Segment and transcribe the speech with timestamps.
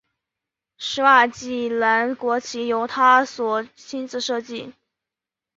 [0.77, 4.73] 史瓦济兰国旗由他所亲自设计。